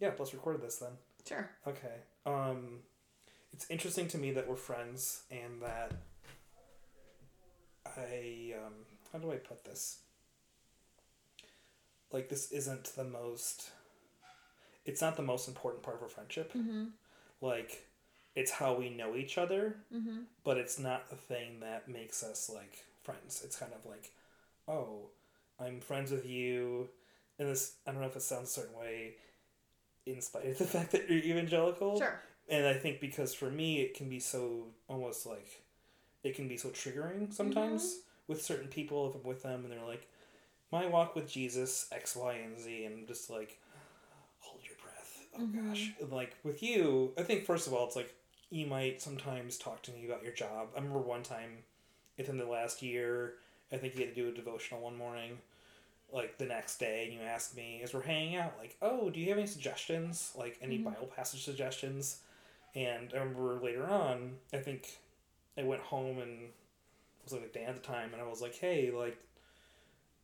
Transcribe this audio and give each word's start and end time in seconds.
Yeah, 0.00 0.10
let's 0.18 0.34
record 0.34 0.60
this 0.60 0.76
then. 0.76 0.92
Sure. 1.26 1.48
Okay. 1.66 1.94
Um, 2.24 2.80
it's 3.52 3.66
interesting 3.70 4.08
to 4.08 4.18
me 4.18 4.32
that 4.32 4.48
we're 4.48 4.56
friends 4.56 5.22
and 5.30 5.62
that 5.62 5.92
I 7.86 8.54
um, 8.64 8.72
how 9.12 9.18
do 9.18 9.32
I 9.32 9.36
put 9.36 9.64
this? 9.64 9.98
Like 12.12 12.28
this 12.28 12.52
isn't 12.52 12.84
the 12.96 13.04
most. 13.04 13.70
It's 14.84 15.00
not 15.00 15.16
the 15.16 15.22
most 15.22 15.48
important 15.48 15.82
part 15.82 15.96
of 15.96 16.02
our 16.02 16.08
friendship. 16.08 16.52
Mm-hmm. 16.52 16.84
Like, 17.40 17.84
it's 18.36 18.52
how 18.52 18.74
we 18.74 18.88
know 18.88 19.16
each 19.16 19.36
other, 19.36 19.76
Mm-hmm. 19.92 20.20
but 20.44 20.58
it's 20.58 20.78
not 20.78 21.10
the 21.10 21.16
thing 21.16 21.58
that 21.60 21.88
makes 21.88 22.22
us 22.22 22.48
like 22.54 22.84
friends. 23.02 23.42
It's 23.44 23.56
kind 23.58 23.72
of 23.72 23.84
like, 23.90 24.12
oh, 24.68 25.08
I'm 25.58 25.80
friends 25.80 26.12
with 26.12 26.24
you, 26.24 26.88
and 27.38 27.48
this 27.48 27.74
I 27.86 27.90
don't 27.90 28.00
know 28.00 28.06
if 28.06 28.14
it 28.16 28.22
sounds 28.22 28.48
a 28.50 28.52
certain 28.52 28.78
way, 28.78 29.14
in 30.06 30.20
spite 30.20 30.46
of 30.46 30.58
the 30.58 30.64
fact 30.76 30.92
that 30.92 31.08
you're 31.10 31.18
evangelical. 31.18 31.98
Sure. 31.98 32.20
And 32.48 32.66
I 32.66 32.74
think 32.74 33.00
because 33.00 33.34
for 33.34 33.50
me 33.50 33.80
it 33.80 33.94
can 33.94 34.08
be 34.08 34.20
so 34.20 34.66
almost 34.88 35.26
like, 35.26 35.62
it 36.22 36.34
can 36.36 36.48
be 36.48 36.56
so 36.56 36.68
triggering 36.70 37.32
sometimes 37.32 37.98
with 38.28 38.42
certain 38.42 38.68
people 38.68 39.08
if 39.08 39.14
I'm 39.16 39.22
with 39.24 39.42
them 39.42 39.64
and 39.64 39.72
they're 39.72 39.84
like, 39.84 40.06
my 40.72 40.86
walk 40.86 41.14
with 41.14 41.28
Jesus 41.30 41.88
X 41.92 42.16
Y 42.16 42.34
and 42.34 42.58
Z, 42.58 42.84
and 42.84 42.98
I'm 43.00 43.06
just 43.06 43.30
like, 43.30 43.58
hold 44.40 44.62
your 44.64 44.76
breath. 44.82 45.26
Oh 45.36 45.40
Mhm. 45.42 45.68
gosh. 45.68 45.92
And, 46.00 46.12
like 46.12 46.34
with 46.44 46.62
you, 46.62 47.12
I 47.18 47.22
think 47.22 47.44
first 47.44 47.66
of 47.66 47.74
all 47.74 47.86
it's 47.86 47.96
like 47.96 48.12
you 48.50 48.66
might 48.66 49.02
sometimes 49.02 49.58
talk 49.58 49.82
to 49.82 49.92
me 49.92 50.06
about 50.06 50.22
your 50.22 50.32
job. 50.32 50.68
I 50.74 50.78
remember 50.78 51.00
one 51.00 51.22
time 51.24 51.58
within 52.16 52.38
the 52.38 52.46
last 52.46 52.80
year, 52.82 53.34
I 53.72 53.76
think 53.76 53.94
you 53.96 54.04
had 54.06 54.14
to 54.14 54.20
do 54.22 54.28
a 54.28 54.32
devotional 54.32 54.80
one 54.82 54.96
morning, 54.96 55.38
like 56.12 56.38
the 56.38 56.46
next 56.46 56.78
day, 56.78 57.04
and 57.04 57.12
you 57.12 57.20
ask 57.20 57.56
me 57.56 57.80
as 57.82 57.92
we're 57.92 58.02
hanging 58.02 58.36
out, 58.36 58.54
like, 58.58 58.76
"Oh, 58.80 59.10
do 59.10 59.20
you 59.20 59.28
have 59.30 59.38
any 59.38 59.46
suggestions? 59.46 60.32
Like 60.36 60.58
any 60.60 60.78
Mhm. 60.78 60.84
Bible 60.84 61.06
passage 61.08 61.44
suggestions?" 61.44 62.22
And 62.74 63.12
I 63.14 63.18
remember 63.18 63.54
later 63.60 63.86
on, 63.86 64.38
I 64.52 64.58
think 64.58 64.98
I 65.56 65.62
went 65.62 65.82
home 65.82 66.18
and 66.18 66.52
was 67.24 67.32
like 67.32 67.42
with 67.42 67.52
Dan 67.52 67.70
at 67.70 67.76
the 67.76 67.82
time, 67.82 68.12
and 68.12 68.22
I 68.22 68.26
was 68.26 68.40
like, 68.40 68.54
"Hey, 68.54 68.90
like." 68.90 69.16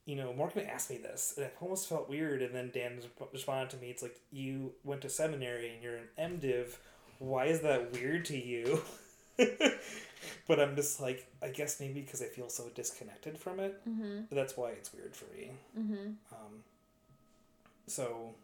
You 0.05 0.17
know, 0.17 0.33
Morgan 0.33 0.67
asked 0.67 0.91
me 0.91 0.97
this, 0.97 1.35
and 1.37 1.47
it 1.47 1.57
almost 1.61 1.89
felt 1.89 2.09
weird. 2.09 2.43
And 2.43 2.53
then 2.53 2.73
Dan 2.75 3.01
responded 3.33 3.71
to 3.71 3.77
me, 3.77 3.89
"It's 3.91 4.03
like 4.03 4.19
you 4.33 4.75
went 4.83 5.03
to 5.03 5.09
seminary 5.09 5.73
and 5.73 5.81
you're 5.81 5.97
an 5.97 6.09
MDiv. 6.19 6.77
Why 7.21 7.47
is 7.47 7.61
that 7.61 7.93
weird 7.93 8.25
to 8.27 8.37
you?" 8.37 8.83
but 10.49 10.61
I'm 10.61 10.77
just 10.77 11.01
like, 11.01 11.27
I 11.43 11.49
guess 11.49 11.81
maybe 11.81 12.01
because 12.01 12.23
I 12.23 12.27
feel 12.27 12.49
so 12.49 12.69
disconnected 12.75 13.39
from 13.39 13.61
it. 13.61 13.81
Mm-hmm. 13.89 14.35
That's 14.35 14.57
why 14.57 14.71
it's 14.71 14.93
weird 14.93 15.15
for 15.15 15.27
me. 15.35 15.53
Mm-hmm. 15.79 16.07
Um, 16.33 16.63
so 17.87 18.35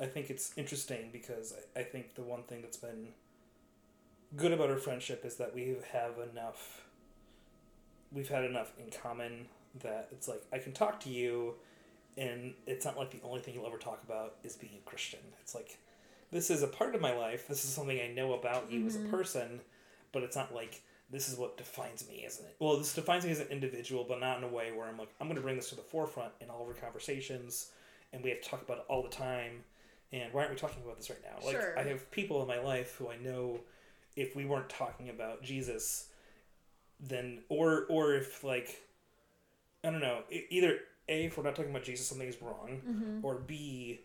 I 0.00 0.06
think 0.06 0.30
it's 0.30 0.52
interesting 0.56 1.10
because 1.12 1.54
I, 1.76 1.80
I 1.80 1.82
think 1.84 2.14
the 2.14 2.22
one 2.22 2.42
thing 2.44 2.62
that's 2.62 2.76
been 2.76 3.08
good 4.36 4.52
about 4.52 4.70
our 4.70 4.76
friendship 4.76 5.24
is 5.24 5.36
that 5.36 5.54
we 5.54 5.76
have 5.92 6.12
enough, 6.30 6.82
we've 8.12 8.28
had 8.28 8.44
enough 8.44 8.72
in 8.78 8.90
common 8.90 9.46
that 9.80 10.08
it's 10.12 10.28
like 10.28 10.42
I 10.52 10.58
can 10.58 10.72
talk 10.72 11.00
to 11.00 11.10
you 11.10 11.54
and 12.16 12.54
it's 12.66 12.84
not 12.84 12.96
like 12.96 13.10
the 13.10 13.20
only 13.22 13.40
thing 13.40 13.54
you'll 13.54 13.66
ever 13.66 13.78
talk 13.78 14.02
about 14.04 14.36
is 14.42 14.56
being 14.56 14.72
a 14.76 14.88
Christian. 14.88 15.20
It's 15.40 15.54
like, 15.54 15.78
this 16.32 16.50
is 16.50 16.62
a 16.62 16.66
part 16.66 16.94
of 16.94 17.00
my 17.00 17.14
life. 17.16 17.46
This 17.48 17.64
is 17.64 17.70
something 17.70 17.98
I 18.00 18.08
know 18.08 18.34
about 18.34 18.70
you 18.70 18.86
as 18.86 18.96
a 18.96 18.98
Mhm. 18.98 19.10
person, 19.10 19.60
but 20.12 20.22
it's 20.22 20.36
not 20.36 20.54
like 20.54 20.82
this 21.10 21.28
is 21.28 21.38
what 21.38 21.56
defines 21.56 22.06
me 22.08 22.24
as 22.26 22.38
an 22.40 22.46
well 22.58 22.76
this 22.76 22.94
defines 22.94 23.24
me 23.24 23.30
as 23.30 23.40
an 23.40 23.48
individual 23.48 24.04
but 24.08 24.20
not 24.20 24.38
in 24.38 24.44
a 24.44 24.48
way 24.48 24.70
where 24.72 24.86
i'm 24.86 24.98
like 24.98 25.08
i'm 25.20 25.26
going 25.26 25.36
to 25.36 25.42
bring 25.42 25.56
this 25.56 25.68
to 25.70 25.74
the 25.74 25.82
forefront 25.82 26.32
in 26.40 26.50
all 26.50 26.62
of 26.62 26.68
our 26.68 26.74
conversations 26.74 27.70
and 28.12 28.22
we 28.22 28.30
have 28.30 28.40
to 28.40 28.48
talk 28.48 28.62
about 28.62 28.78
it 28.78 28.84
all 28.88 29.02
the 29.02 29.08
time 29.08 29.64
and 30.12 30.32
why 30.32 30.40
aren't 30.40 30.52
we 30.52 30.58
talking 30.58 30.82
about 30.84 30.96
this 30.96 31.10
right 31.10 31.20
now 31.22 31.44
like 31.46 31.56
Sure. 31.60 31.78
i 31.78 31.82
have 31.82 32.10
people 32.10 32.40
in 32.42 32.48
my 32.48 32.60
life 32.60 32.94
who 32.96 33.08
i 33.08 33.16
know 33.16 33.60
if 34.16 34.34
we 34.36 34.44
weren't 34.44 34.68
talking 34.68 35.08
about 35.08 35.42
jesus 35.42 36.08
then 37.00 37.38
or 37.48 37.84
or 37.88 38.14
if 38.14 38.42
like 38.44 38.82
i 39.84 39.90
don't 39.90 40.00
know 40.00 40.22
either 40.50 40.78
a 41.08 41.24
if 41.26 41.36
we're 41.38 41.44
not 41.44 41.54
talking 41.54 41.70
about 41.70 41.84
jesus 41.84 42.06
something 42.06 42.28
is 42.28 42.40
wrong 42.42 42.80
Mm-hmm. 42.86 43.24
or 43.24 43.36
b 43.36 44.00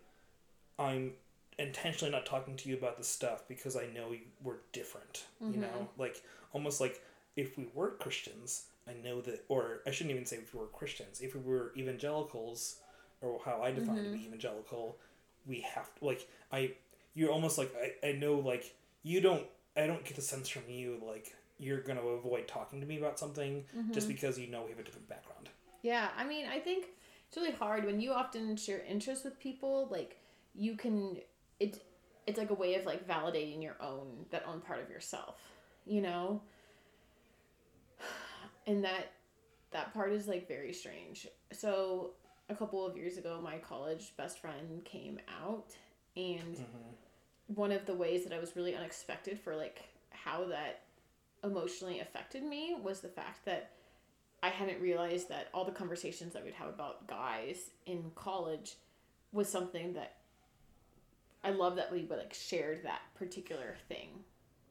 i'm 0.80 1.14
intentionally 1.60 2.12
not 2.12 2.26
talking 2.26 2.56
to 2.56 2.70
you 2.70 2.76
about 2.76 2.98
this 2.98 3.08
stuff 3.08 3.44
because 3.48 3.76
i 3.76 3.86
know 3.94 4.14
we're 4.44 4.58
different 4.72 5.26
you 5.50 5.58
Mhm. 5.58 5.62
know 5.62 5.90
like 5.98 6.22
almost 6.52 6.82
like 6.82 7.02
if 7.36 7.58
we 7.58 7.68
were 7.74 7.92
christians 7.92 8.64
i 8.88 8.94
know 9.04 9.22
that 9.22 9.44
or 9.50 9.82
i 9.88 9.92
shouldn't 9.92 10.12
even 10.12 10.26
say 10.26 10.38
if 10.38 10.54
we 10.54 10.60
were 10.60 10.68
christians 10.68 11.22
if 11.22 11.36
we 11.36 11.42
were 11.42 11.72
evangelicals 11.78 12.78
or 13.22 13.40
how 13.46 13.62
i 13.62 13.72
define 13.72 14.04
to 14.04 14.10
be 14.10 14.26
evangelical 14.26 14.98
we 15.46 15.62
have 15.62 15.94
to 15.96 16.06
like 16.06 16.28
i 16.52 16.72
you're 17.14 17.32
almost 17.32 17.58
like 17.58 17.74
I, 18.04 18.08
I 18.10 18.12
know 18.14 18.36
like 18.36 18.74
you 19.04 19.22
don't 19.22 19.46
i 19.78 19.86
don't 19.88 20.04
get 20.04 20.16
the 20.16 20.22
sense 20.22 20.50
from 20.50 20.64
you 20.68 21.00
like 21.06 21.36
you're 21.60 21.82
gonna 21.82 22.02
avoid 22.02 22.48
talking 22.48 22.82
to 22.82 22.88
me 22.88 22.98
about 22.98 23.20
something 23.20 23.64
just 23.92 24.08
Mm-hmm. 24.08 24.16
because 24.16 24.40
you 24.40 24.48
know 24.48 24.64
we 24.64 24.72
have 24.72 24.80
a 24.80 24.84
different 24.84 25.08
background 25.10 25.50
Yeah, 25.82 26.10
I 26.18 26.24
mean, 26.24 26.46
I 26.48 26.60
think 26.60 26.86
it's 27.28 27.38
really 27.38 27.52
hard 27.52 27.86
when 27.86 28.00
you 28.00 28.12
often 28.14 28.56
share 28.56 28.80
interests 28.88 29.24
with 29.26 29.38
people. 29.40 29.88
Like, 29.92 30.18
you 30.56 30.76
can 30.78 31.18
it 31.64 31.82
it's 32.28 32.38
like 32.38 32.50
a 32.52 32.54
way 32.54 32.76
of 32.76 32.86
like 32.86 33.08
validating 33.08 33.62
your 33.62 33.76
own 33.82 34.26
that 34.32 34.44
own 34.48 34.62
part 34.62 34.82
of 34.82 34.90
yourself, 34.90 35.40
you 35.86 36.02
know. 36.02 36.42
And 38.66 38.84
that 38.86 39.12
that 39.72 39.94
part 39.94 40.14
is 40.14 40.28
like 40.28 40.48
very 40.48 40.72
strange. 40.74 41.28
So 41.52 42.12
a 42.50 42.56
couple 42.56 42.86
of 42.86 42.96
years 42.96 43.18
ago, 43.18 43.40
my 43.44 43.58
college 43.58 44.14
best 44.16 44.40
friend 44.40 44.84
came 44.86 45.20
out, 45.44 45.72
and 46.16 46.56
Mm-hmm. 46.56 46.94
one 47.56 47.72
of 47.74 47.86
the 47.86 47.94
ways 47.94 48.24
that 48.24 48.34
I 48.34 48.40
was 48.40 48.56
really 48.56 48.74
unexpected 48.76 49.38
for 49.40 49.56
like 49.56 49.84
how 50.12 50.46
that 50.46 50.82
emotionally 51.44 52.00
affected 52.00 52.42
me 52.44 52.74
was 52.82 53.02
the 53.02 53.10
fact 53.10 53.44
that 53.46 53.72
I 54.42 54.50
hadn't 54.50 54.82
realized 54.82 55.28
that 55.30 55.48
all 55.54 55.66
the 55.66 55.72
conversations 55.72 56.32
that 56.34 56.44
we'd 56.46 56.54
have 56.54 56.70
about 56.70 57.06
guys 57.08 57.72
in 57.86 58.12
college 58.16 58.76
was 59.34 59.50
something 59.50 59.94
that 59.94 60.16
I 61.44 61.52
love 61.52 61.76
that 61.76 61.92
we 61.92 62.08
like 62.10 62.34
shared 62.34 62.84
that 62.84 63.02
particular 63.16 63.76
thing 63.88 64.10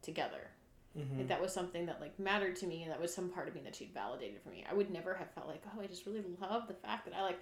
together. 0.01 0.51
Mm-hmm. 0.99 1.19
Like 1.19 1.29
that 1.29 1.41
was 1.41 1.53
something 1.53 1.87
that 1.87 2.01
like 2.01 2.19
mattered 2.19 2.57
to 2.57 2.67
me 2.67 2.83
and 2.83 2.93
that 2.93 3.01
was 3.01 3.15
some 3.15 3.31
part 3.31 3.49
of 3.49 3.55
me 3.55 3.63
that 3.65 3.75
she'd 3.75 3.95
validated 3.95 4.41
for 4.43 4.51
me. 4.51 4.65
I 4.71 4.75
would 4.75 4.91
never 4.91 5.15
have 5.15 5.31
felt 5.31 5.49
like, 5.49 5.63
oh, 5.67 5.81
I 5.81 5.87
just 5.87 6.07
really 6.07 6.23
love 6.41 6.69
the 6.69 6.75
fact 6.75 7.07
that 7.07 7.15
I 7.15 7.23
like 7.23 7.39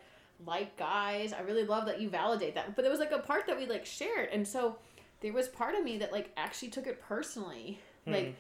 like 0.47 0.77
guys. 0.77 1.33
I 1.33 1.41
really 1.41 1.65
love 1.65 1.87
that 1.87 2.01
you 2.01 2.09
validate 2.09 2.55
that. 2.55 2.77
But 2.77 2.85
it 2.85 2.91
was 2.91 3.01
like 3.01 3.13
a 3.13 3.19
part 3.19 3.47
that 3.47 3.59
we 3.59 3.67
like 3.67 3.85
shared. 3.87 4.29
And 4.33 4.47
so 4.47 4.77
there 5.21 5.33
was 5.33 5.49
part 5.49 5.75
of 5.75 5.85
me 5.85 5.99
that 5.99 6.13
like 6.13 6.31
actually 6.37 6.69
took 6.69 6.87
it 6.87 7.01
personally. 7.01 7.79
Like 8.07 8.37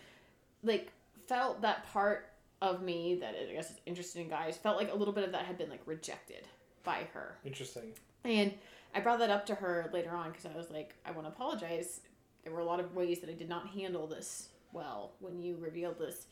like 0.62 0.92
felt 1.26 1.62
that 1.62 1.86
part 1.92 2.30
of 2.62 2.82
me 2.82 3.16
that 3.20 3.34
I 3.48 3.52
guess 3.52 3.70
is 3.70 3.76
interested 3.86 4.20
in 4.20 4.28
guys 4.28 4.56
felt 4.56 4.76
like 4.76 4.92
a 4.92 4.96
little 4.96 5.14
bit 5.14 5.24
of 5.24 5.32
that 5.32 5.44
had 5.44 5.58
been 5.58 5.70
like 5.70 5.82
rejected 5.86 6.46
by 6.84 7.06
her. 7.12 7.36
interesting 7.44 7.92
And 8.24 8.52
I 8.94 9.00
brought 9.00 9.20
that 9.20 9.30
up 9.30 9.46
to 9.46 9.54
her 9.54 9.88
later 9.92 10.10
on 10.10 10.30
because 10.30 10.46
I 10.46 10.56
was 10.56 10.70
like, 10.70 10.94
I 11.06 11.12
want 11.12 11.26
to 11.26 11.32
apologize. 11.32 12.00
There 12.44 12.52
were 12.52 12.60
a 12.60 12.64
lot 12.64 12.80
of 12.80 12.94
ways 12.94 13.20
that 13.20 13.30
I 13.30 13.34
did 13.34 13.48
not 13.48 13.68
handle 13.68 14.06
this 14.06 14.48
well 14.72 15.12
when 15.20 15.40
you 15.40 15.56
revealed 15.60 15.98
this 15.98 16.26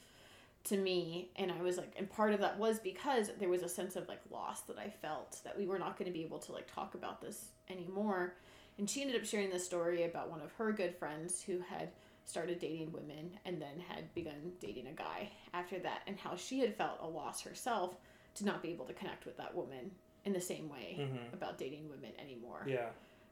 to 0.64 0.76
me. 0.76 1.30
And 1.36 1.52
I 1.52 1.62
was 1.62 1.76
like, 1.76 1.92
and 1.96 2.10
part 2.10 2.34
of 2.34 2.40
that 2.40 2.58
was 2.58 2.78
because 2.78 3.30
there 3.38 3.48
was 3.48 3.62
a 3.62 3.68
sense 3.68 3.96
of 3.96 4.08
like 4.08 4.20
loss 4.30 4.62
that 4.62 4.78
I 4.78 4.90
felt 4.90 5.40
that 5.44 5.56
we 5.56 5.66
were 5.66 5.78
not 5.78 5.98
going 5.98 6.10
to 6.10 6.16
be 6.16 6.24
able 6.24 6.40
to 6.40 6.52
like 6.52 6.72
talk 6.72 6.94
about 6.94 7.20
this 7.20 7.50
anymore. 7.70 8.34
And 8.78 8.88
she 8.88 9.02
ended 9.02 9.16
up 9.16 9.26
sharing 9.26 9.50
this 9.50 9.64
story 9.64 10.04
about 10.04 10.30
one 10.30 10.40
of 10.40 10.52
her 10.52 10.72
good 10.72 10.96
friends 10.96 11.42
who 11.42 11.60
had 11.60 11.90
started 12.24 12.58
dating 12.58 12.92
women 12.92 13.30
and 13.44 13.60
then 13.60 13.82
had 13.88 14.12
begun 14.14 14.52
dating 14.60 14.86
a 14.86 14.92
guy 14.92 15.30
after 15.54 15.78
that, 15.78 16.02
and 16.06 16.18
how 16.18 16.36
she 16.36 16.60
had 16.60 16.76
felt 16.76 16.98
a 17.00 17.06
loss 17.06 17.40
herself 17.40 17.96
to 18.34 18.44
not 18.44 18.62
be 18.62 18.70
able 18.70 18.84
to 18.84 18.92
connect 18.92 19.24
with 19.24 19.36
that 19.36 19.54
woman 19.54 19.90
in 20.28 20.32
the 20.34 20.40
same 20.52 20.66
way 20.68 20.88
mm-hmm. 21.00 21.34
about 21.38 21.58
dating 21.58 21.84
women 21.88 22.12
anymore. 22.24 22.62
yeah 22.66 22.88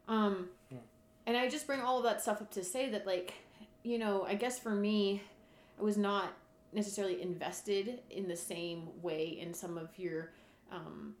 Um, 0.07 0.49
Hmm. 0.69 0.77
and 1.27 1.37
I 1.37 1.47
just 1.49 1.65
bring 1.67 1.81
all 1.81 1.97
of 1.97 2.03
that 2.09 2.21
stuff 2.21 2.41
up 2.41 2.51
to 2.51 2.63
say 2.63 2.89
that, 2.93 3.05
like, 3.13 3.33
you 3.83 3.97
know, 4.03 4.15
I 4.25 4.35
guess 4.43 4.55
for 4.65 4.75
me, 4.87 5.21
I 5.79 5.83
was 5.83 5.97
not 5.97 6.29
necessarily 6.73 7.21
invested 7.21 7.85
in 8.09 8.27
the 8.27 8.35
same 8.35 8.81
way 9.01 9.23
in 9.43 9.53
some 9.53 9.77
of 9.77 9.89
your 9.97 10.31
um, 10.71 11.15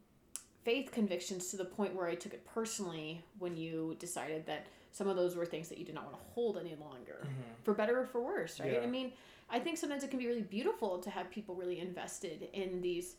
faith 0.63 0.91
convictions 0.91 1.49
to 1.51 1.57
the 1.57 1.65
point 1.77 1.95
where 1.95 2.07
I 2.07 2.15
took 2.15 2.33
it 2.33 2.43
personally 2.45 3.23
when 3.39 3.55
you 3.55 3.95
decided 3.99 4.45
that 4.47 4.67
some 4.91 5.07
of 5.07 5.15
those 5.15 5.35
were 5.35 5.45
things 5.45 5.69
that 5.69 5.77
you 5.77 5.85
did 5.85 5.95
not 5.95 6.05
want 6.05 6.17
to 6.17 6.23
hold 6.33 6.57
any 6.57 6.75
longer, 6.87 7.19
mm-hmm. 7.21 7.53
for 7.63 7.73
better 7.73 7.95
or 8.01 8.05
for 8.05 8.21
worse, 8.21 8.59
right? 8.59 8.73
Yeah. 8.73 8.87
I 8.87 8.87
mean, 8.87 9.11
I 9.49 9.59
think 9.59 9.77
sometimes 9.77 10.03
it 10.03 10.09
can 10.09 10.19
be 10.19 10.27
really 10.27 10.41
beautiful 10.57 10.99
to 10.99 11.09
have 11.09 11.29
people 11.29 11.53
really 11.55 11.79
invested 11.79 12.49
in 12.53 12.81
these 12.81 13.15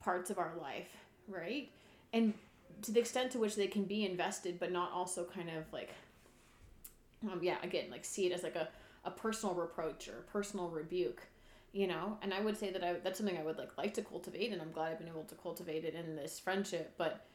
parts 0.00 0.30
of 0.30 0.38
our 0.38 0.52
life, 0.60 0.90
right? 1.28 1.70
And 2.12 2.34
to 2.82 2.92
the 2.92 3.00
extent 3.00 3.32
to 3.32 3.38
which 3.38 3.56
they 3.56 3.66
can 3.66 3.84
be 3.84 4.04
invested, 4.06 4.58
but 4.58 4.72
not 4.72 4.92
also 4.92 5.24
kind 5.24 5.50
of 5.50 5.70
like, 5.72 5.90
um, 7.30 7.40
yeah, 7.42 7.56
again, 7.62 7.86
like 7.90 8.04
see 8.04 8.26
it 8.26 8.32
as 8.32 8.42
like 8.42 8.56
a, 8.56 8.68
a 9.04 9.10
personal 9.10 9.54
reproach 9.54 10.08
or 10.08 10.18
a 10.18 10.22
personal 10.22 10.68
rebuke, 10.68 11.22
you 11.72 11.86
know. 11.86 12.18
And 12.22 12.32
I 12.32 12.40
would 12.40 12.56
say 12.56 12.70
that 12.72 12.84
I 12.84 12.94
that's 12.94 13.18
something 13.18 13.36
I 13.36 13.42
would 13.42 13.58
like 13.58 13.76
like 13.76 13.94
to 13.94 14.02
cultivate, 14.02 14.52
and 14.52 14.62
I'm 14.62 14.72
glad 14.72 14.92
I've 14.92 14.98
been 14.98 15.08
able 15.08 15.24
to 15.24 15.34
cultivate 15.34 15.84
it 15.84 15.94
in 15.94 16.16
this 16.16 16.38
friendship. 16.38 16.94
But 16.96 17.26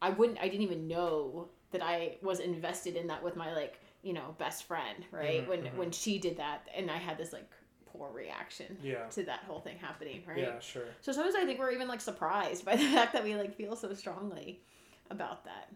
I 0.00 0.10
wouldn't, 0.10 0.38
I 0.40 0.48
didn't 0.48 0.62
even 0.62 0.88
know 0.88 1.48
that 1.72 1.82
I 1.82 2.16
was 2.22 2.40
invested 2.40 2.96
in 2.96 3.06
that 3.08 3.22
with 3.22 3.36
my 3.36 3.52
like 3.54 3.80
you 4.02 4.12
know 4.12 4.34
best 4.38 4.64
friend 4.64 5.04
right 5.12 5.44
Mhm, 5.44 5.48
when 5.48 5.60
mhm. 5.62 5.74
when 5.76 5.90
she 5.90 6.18
did 6.18 6.36
that 6.38 6.68
and 6.76 6.90
I 6.90 6.96
had 6.98 7.18
this 7.18 7.32
like 7.32 7.48
poor 7.92 8.10
reaction 8.10 8.76
Yeah. 8.82 9.06
to 9.10 9.22
that 9.24 9.40
whole 9.40 9.60
thing 9.60 9.76
happening 9.78 10.22
right 10.26 10.38
Yeah, 10.38 10.58
sure. 10.60 10.84
so 11.00 11.12
sometimes 11.12 11.34
I 11.34 11.44
think 11.44 11.58
we're 11.58 11.72
even 11.72 11.88
like 11.88 12.00
surprised 12.00 12.64
by 12.64 12.76
the 12.82 12.84
fact 12.84 13.12
that 13.12 13.24
we 13.24 13.34
like 13.34 13.54
feel 13.54 13.76
so 13.76 13.92
strongly 13.94 14.60
about 15.10 15.44
that 15.44 15.70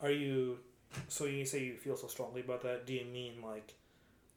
Are 0.00 0.10
you 0.10 0.58
so 1.08 1.24
you 1.26 1.44
say 1.44 1.62
you 1.64 1.76
feel 1.76 1.96
so 1.96 2.08
strongly 2.08 2.40
about 2.40 2.62
that, 2.62 2.86
do 2.86 2.92
you 2.94 3.04
mean 3.04 3.34
like 3.42 3.74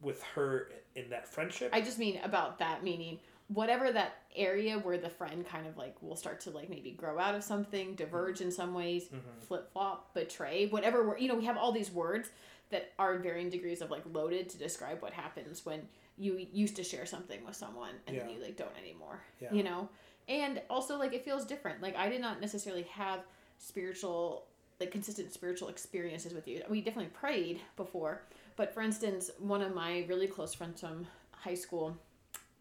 with 0.01 0.21
her 0.35 0.69
in 0.95 1.09
that 1.09 1.27
friendship? 1.27 1.69
I 1.73 1.81
just 1.81 1.97
mean 1.97 2.19
about 2.23 2.59
that 2.59 2.83
meaning 2.83 3.19
whatever 3.53 3.91
that 3.91 4.15
area 4.35 4.79
where 4.79 4.97
the 4.97 5.09
friend 5.09 5.45
kind 5.45 5.67
of 5.67 5.77
like 5.77 5.95
will 6.01 6.15
start 6.15 6.39
to 6.41 6.49
like 6.49 6.69
maybe 6.69 6.91
grow 6.91 7.19
out 7.19 7.35
of 7.35 7.43
something, 7.43 7.95
diverge 7.95 8.41
in 8.41 8.51
some 8.51 8.73
ways, 8.73 9.05
Mhm. 9.09 9.43
flip 9.47 9.71
flop, 9.73 10.13
betray, 10.13 10.67
whatever. 10.67 11.15
You 11.19 11.27
know, 11.27 11.35
we 11.35 11.45
have 11.45 11.57
all 11.57 11.71
these 11.71 11.91
words 11.91 12.29
that 12.69 12.91
are 12.97 13.17
varying 13.17 13.49
degrees 13.49 13.81
of 13.81 13.91
like 13.91 14.03
loaded 14.11 14.49
to 14.49 14.57
describe 14.57 15.01
what 15.01 15.13
happens 15.13 15.65
when 15.65 15.87
you 16.17 16.47
used 16.51 16.75
to 16.77 16.83
share 16.83 17.05
something 17.05 17.43
with 17.45 17.55
someone 17.55 17.95
and 18.07 18.17
then 18.17 18.29
you 18.29 18.39
like 18.39 18.55
don't 18.57 18.75
anymore. 18.81 19.19
Yeah. 19.39 19.51
You 19.53 19.63
know, 19.63 19.89
and 20.27 20.61
also 20.69 20.97
like 20.97 21.13
it 21.13 21.23
feels 21.25 21.45
different. 21.45 21.81
Like 21.81 21.95
I 21.95 22.09
did 22.09 22.21
not 22.21 22.39
necessarily 22.41 22.83
have 22.83 23.19
spiritual 23.59 24.45
like 24.79 24.91
consistent 24.91 25.31
spiritual 25.31 25.69
experiences 25.69 26.33
with 26.33 26.47
you. 26.47 26.61
We 26.69 26.81
definitely 26.81 27.11
prayed 27.11 27.61
before, 27.77 28.23
but 28.55 28.73
for 28.73 28.81
instance, 28.81 29.29
one 29.39 29.61
of 29.61 29.73
my 29.73 30.03
really 30.09 30.27
close 30.27 30.53
friends 30.53 30.81
from 30.81 31.07
high 31.31 31.53
school, 31.53 31.95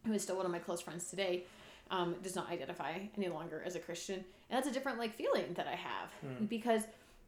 who 0.06 0.12
is 0.12 0.22
still 0.22 0.36
one 0.36 0.46
of 0.46 0.52
my 0.52 0.58
close 0.58 0.80
friends 0.80 1.08
today, 1.08 1.44
um, 1.90 2.16
does 2.22 2.34
not 2.34 2.50
identify 2.50 2.98
any 3.16 3.28
longer 3.28 3.62
as 3.64 3.74
a 3.76 3.78
Christian, 3.78 4.16
and 4.16 4.56
that's 4.56 4.66
a 4.68 4.72
different 4.72 4.98
like 4.98 5.14
feeling 5.14 5.52
that 5.54 5.66
I 5.66 5.74
have 5.74 6.10
Hmm. 6.20 6.44
because 6.46 6.82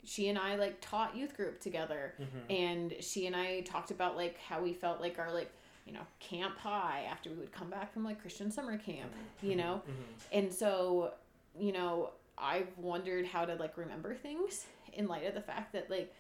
she 0.05 0.29
and 0.29 0.39
I 0.39 0.57
like 0.57 0.81
taught 0.81 1.17
youth 1.17 1.37
group 1.37 1.61
together, 1.61 2.15
Mhm. 2.21 2.51
and 2.51 2.95
she 3.05 3.27
and 3.27 3.35
I 3.37 3.61
talked 3.63 3.91
about 3.91 4.17
like 4.17 4.39
how 4.39 4.61
we 4.63 4.73
felt 4.73 5.01
like 5.01 5.19
our 5.19 5.33
like 5.33 5.51
you 5.87 5.93
know 5.93 6.07
camp 6.19 6.57
high 6.59 7.07
after 7.11 7.31
we 7.31 7.37
would 7.37 7.53
come 7.53 7.69
back 7.71 7.93
from 7.93 8.05
like 8.05 8.21
Christian 8.21 8.51
summer 8.51 8.79
camp, 8.79 9.13
you 9.43 9.57
know, 9.57 9.83
Mhm. 9.87 9.93
and 10.33 10.53
so 10.53 11.13
you 11.59 11.73
know 11.73 12.11
I've 12.37 12.77
wondered 12.79 13.27
how 13.27 13.45
to 13.45 13.55
like 13.57 13.77
remember 13.77 14.15
things 14.15 14.67
in 14.93 15.07
light 15.07 15.25
of 15.27 15.35
the 15.35 15.43
fact 15.43 15.73
that 15.73 15.89
like 15.91 16.13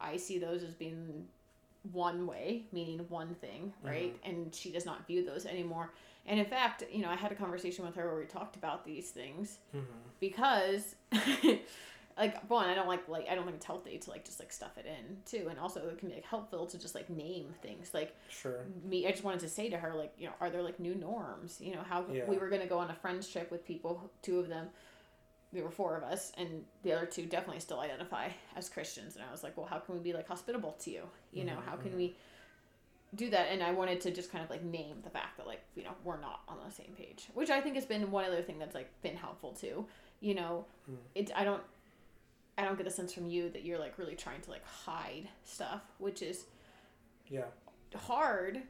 I 0.00 0.16
see 0.18 0.38
those 0.38 0.62
as 0.62 0.74
being 0.74 1.28
one 1.92 2.26
way, 2.26 2.64
meaning 2.72 3.00
one 3.08 3.34
thing, 3.36 3.72
right? 3.82 4.16
And 4.24 4.54
she 4.54 4.70
does 4.70 4.84
not 4.86 5.06
view 5.06 5.24
those 5.24 5.46
anymore. 5.46 5.92
And 6.26 6.40
in 6.40 6.46
fact, 6.46 6.82
you 6.92 7.02
know, 7.02 7.08
I 7.10 7.14
had 7.16 7.30
a 7.32 7.34
conversation 7.36 7.84
with 7.84 7.94
her 7.94 8.06
where 8.08 8.18
we 8.18 8.24
talked 8.26 8.56
about 8.56 8.84
these 8.84 9.10
things 9.10 9.58
Mhm. 9.74 9.84
because 10.20 10.96
like 12.18 12.48
one, 12.48 12.68
I 12.68 12.74
don't 12.74 12.88
like 12.88 13.08
like 13.08 13.28
I 13.28 13.34
don't 13.34 13.44
think 13.44 13.56
it's 13.56 13.66
healthy 13.66 13.98
to 13.98 14.10
like 14.10 14.24
just 14.24 14.40
like 14.40 14.52
stuff 14.52 14.78
it 14.78 14.86
in 14.86 15.18
too. 15.24 15.48
And 15.48 15.58
also 15.58 15.86
it 15.88 15.98
can 15.98 16.08
be 16.08 16.14
like 16.14 16.24
helpful 16.24 16.66
to 16.66 16.78
just 16.78 16.94
like 16.94 17.10
name 17.10 17.54
things. 17.62 17.92
Like 17.92 18.16
Sure. 18.28 18.64
me 18.84 19.06
I 19.06 19.10
just 19.10 19.22
wanted 19.24 19.40
to 19.40 19.48
say 19.48 19.68
to 19.70 19.76
her 19.76 19.94
like, 19.94 20.12
you 20.18 20.26
know, 20.26 20.32
are 20.40 20.50
there 20.50 20.62
like 20.62 20.80
new 20.80 20.94
norms? 20.94 21.60
You 21.60 21.74
know, 21.74 21.82
how 21.82 22.06
Yeah. 22.10 22.24
we 22.26 22.38
were 22.38 22.48
gonna 22.48 22.66
go 22.66 22.78
on 22.78 22.90
a 22.90 22.94
friends 22.94 23.28
trip 23.28 23.50
with 23.50 23.64
people, 23.66 24.10
two 24.22 24.38
of 24.40 24.48
them 24.48 24.68
there 25.56 25.64
were 25.64 25.70
four 25.70 25.96
of 25.96 26.02
us 26.04 26.32
and 26.38 26.64
the 26.82 26.92
other 26.92 27.06
two 27.06 27.26
definitely 27.26 27.60
still 27.60 27.80
identify 27.80 28.28
as 28.56 28.68
christians 28.68 29.16
and 29.16 29.24
i 29.28 29.30
was 29.32 29.42
like 29.42 29.56
well 29.56 29.66
how 29.66 29.78
can 29.78 29.94
we 29.94 30.00
be 30.00 30.12
like 30.12 30.28
hospitable 30.28 30.72
to 30.78 30.90
you 30.90 31.02
you 31.32 31.44
know 31.44 31.54
Mhm, 31.56 31.64
how 31.64 31.76
can 31.76 31.90
mhm. 31.92 31.96
we 31.96 32.16
do 33.14 33.30
that 33.30 33.46
and 33.50 33.62
i 33.62 33.70
wanted 33.72 34.00
to 34.02 34.10
just 34.10 34.30
kind 34.30 34.44
of 34.44 34.50
like 34.50 34.62
name 34.64 34.96
the 35.02 35.10
fact 35.10 35.36
that 35.38 35.46
like 35.46 35.62
you 35.74 35.82
know 35.82 35.92
we're 36.04 36.20
not 36.20 36.40
on 36.48 36.58
the 36.66 36.72
same 36.72 36.92
page 36.96 37.26
which 37.34 37.50
i 37.50 37.60
think 37.60 37.74
has 37.74 37.86
been 37.86 38.10
one 38.10 38.24
other 38.24 38.42
thing 38.42 38.58
that's 38.58 38.74
like 38.74 38.90
been 39.02 39.16
helpful 39.16 39.52
too 39.52 39.86
you 40.20 40.34
know 40.34 40.64
Mm. 40.90 40.96
it 41.14 41.30
i 41.34 41.42
don't 41.44 41.62
i 42.58 42.64
don't 42.64 42.76
get 42.76 42.84
the 42.84 42.90
sense 42.90 43.12
from 43.12 43.26
you 43.26 43.48
that 43.50 43.64
you're 43.64 43.78
like 43.78 43.98
really 43.98 44.14
trying 44.14 44.40
to 44.42 44.50
like 44.50 44.64
hide 44.64 45.28
stuff 45.44 45.82
which 45.98 46.20
is 46.22 46.44
Yeah. 47.28 47.46
hard 47.94 48.62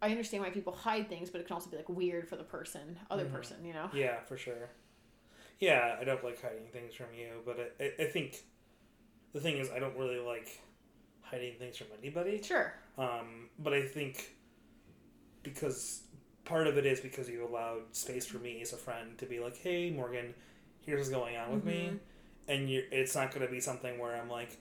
i 0.00 0.10
understand 0.10 0.42
why 0.44 0.50
people 0.50 0.72
hide 0.72 1.08
things 1.08 1.30
but 1.30 1.40
it 1.40 1.46
can 1.46 1.54
also 1.54 1.68
be 1.70 1.76
like 1.76 1.88
weird 1.88 2.28
for 2.28 2.36
the 2.36 2.44
person 2.44 2.98
other 3.10 3.24
Mhm. 3.26 3.32
person 3.32 3.64
you 3.64 3.72
know 3.72 3.90
Yeah, 3.92 4.20
for 4.20 4.36
sure. 4.36 4.68
Yeah, 5.58 5.96
I 6.00 6.04
don't 6.04 6.22
like 6.22 6.40
hiding 6.40 6.68
things 6.72 6.94
from 6.94 7.06
you, 7.16 7.42
but 7.44 7.74
I, 7.80 8.02
I, 8.02 8.06
think 8.06 8.44
the 9.32 9.40
thing 9.40 9.56
is, 9.56 9.70
I 9.70 9.78
don't 9.78 9.96
really 9.96 10.18
like 10.20 10.60
hiding 11.20 11.54
things 11.58 11.76
from 11.76 11.88
anybody. 12.00 12.40
sure 12.42 12.72
Um, 12.96 13.48
but 13.58 13.72
I 13.72 13.82
think 13.82 14.36
because 15.42 16.02
part 16.44 16.66
of 16.66 16.76
it 16.78 16.86
is 16.86 17.00
because 17.00 17.28
you 17.28 17.46
allowed 17.46 17.82
space 17.92 18.26
for 18.26 18.38
me 18.38 18.60
as 18.62 18.72
a 18.72 18.76
friend 18.76 19.16
to 19.18 19.26
be 19.26 19.40
like, 19.40 19.56
"Hey, 19.56 19.90
Morgan, 19.90 20.34
here's 20.80 20.98
what's 20.98 21.10
going 21.10 21.36
on 21.36 21.52
with 21.52 21.64
me," 21.64 21.90
Mhm. 21.90 21.98
and 22.48 22.70
you 22.70 22.84
it's 22.90 23.14
not 23.14 23.32
going 23.32 23.46
to 23.46 23.52
be 23.52 23.60
something 23.60 23.98
where 23.98 24.16
I'm 24.16 24.28
like, 24.30 24.56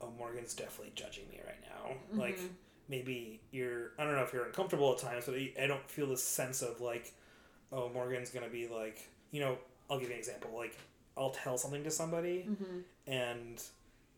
"Oh, 0.00 0.10
Morgan's 0.10 0.54
definitely 0.54 0.92
judging 0.94 1.28
me 1.28 1.40
right 1.46 1.60
now." 1.62 1.96
Like 2.16 2.38
Mhm. 2.38 2.50
maybe 2.88 3.40
you're 3.50 3.92
I 3.98 4.04
don't 4.04 4.14
know 4.14 4.22
if 4.22 4.32
you're 4.32 4.46
uncomfortable 4.46 4.92
at 4.92 4.98
times, 4.98 5.26
but 5.26 5.34
I 5.34 5.52
I 5.60 5.66
don't 5.66 5.88
feel 5.90 6.06
the 6.08 6.16
sense 6.16 6.62
of 6.62 6.80
like, 6.80 7.14
"Oh, 7.72 7.88
Morgan's 7.90 8.30
going 8.30 8.44
to 8.44 8.50
be 8.52 8.68
like," 8.68 9.08
you 9.30 9.40
know. 9.40 9.58
I'll 9.90 9.98
give 9.98 10.08
you 10.08 10.14
an 10.14 10.18
example. 10.18 10.50
Like, 10.56 10.76
I'll 11.16 11.30
tell 11.30 11.56
something 11.58 11.84
to 11.84 11.90
somebody, 11.90 12.46
Mhm. 12.48 12.82
and 13.06 13.62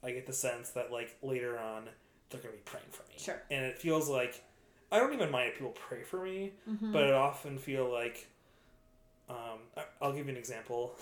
I 0.03 0.13
get 0.13 0.27
the 0.27 0.33
sense 0.33 0.71
that 0.71 0.91
like 0.93 1.17
later 1.23 1.59
on 1.59 1.89
they're 2.31 2.41
gonna 2.41 2.55
be 2.55 2.61
praying 2.61 2.87
for 2.91 3.03
me. 3.05 3.15
Sure. 3.19 3.41
And 3.51 3.65
it 3.65 3.79
feels 3.79 4.09
like 4.09 4.43
I 4.91 4.99
don't 4.99 5.13
even 5.13 5.31
mind 5.31 5.49
if 5.51 5.55
people 5.59 5.73
pray 5.73 6.03
for 6.03 6.23
me, 6.25 6.53
Mhm. 6.69 6.93
but 6.93 7.05
I 7.05 7.13
often 7.13 7.59
feel 7.59 7.89
like 7.91 8.29
um, 9.29 9.59
I'll 10.01 10.13
give 10.15 10.25
you 10.27 10.33
an 10.33 10.39
example. 10.39 10.97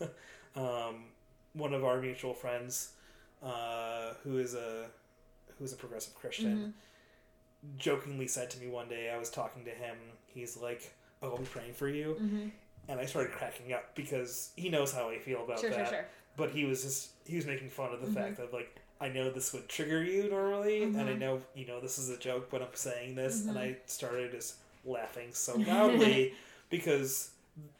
um, 0.56 1.04
one 1.52 1.72
of 1.72 1.84
our 1.84 2.00
mutual 2.00 2.34
friends, 2.34 2.94
uh, 3.42 4.14
who 4.24 4.38
is 4.38 4.54
a 4.54 4.90
who 5.58 5.64
is 5.64 5.72
a 5.72 5.76
progressive 5.76 6.14
Christian, 6.14 6.74
jokingly 7.78 8.26
said 8.28 8.50
to 8.50 8.58
me 8.58 8.68
one 8.68 8.88
day. 8.88 9.10
I 9.10 9.18
was 9.18 9.30
talking 9.30 9.64
to 9.64 9.70
him. 9.70 9.96
He's 10.26 10.56
like, 10.56 10.92
"Oh, 11.22 11.30
I'll 11.30 11.38
be 11.38 11.44
praying 11.44 11.74
for 11.74 11.88
you," 11.88 12.16
Mm-hmm. 12.20 12.48
And 12.88 12.98
I 13.00 13.06
started 13.06 13.32
cracking 13.32 13.72
up 13.72 13.94
because 13.94 14.50
he 14.56 14.68
knows 14.68 14.92
how 14.92 15.08
I 15.10 15.18
feel 15.18 15.44
about 15.44 15.60
Sure, 15.60 15.70
that 15.70 15.78
sure, 15.78 15.86
sure. 15.86 16.06
but 16.36 16.50
he 16.50 16.64
was 16.64 16.82
just 16.82 17.10
he 17.26 17.36
was 17.36 17.46
making 17.46 17.68
fun 17.68 17.92
of 17.92 18.00
the 18.00 18.06
Mhm. 18.08 18.14
fact 18.14 18.36
that 18.38 18.52
like 18.52 18.74
I 19.00 19.08
know 19.08 19.30
this 19.30 19.52
would 19.52 19.68
trigger 19.68 20.02
you 20.02 20.28
normally, 20.28 20.82
and 20.82 20.96
I 20.96 21.14
Mhm. 21.14 21.18
know 21.18 21.42
you 21.54 21.66
know 21.66 21.80
this 21.80 21.98
is 21.98 22.10
a 22.10 22.16
joke, 22.18 22.48
but 22.50 22.62
I'm 22.62 22.74
saying 22.74 23.14
this, 23.14 23.46
and 23.48 23.56
Mhm. 23.56 23.62
I 23.62 23.76
started 23.86 24.32
just 24.32 24.56
laughing 24.84 25.28
so 25.32 25.56
loudly 25.58 26.34
because 26.70 27.30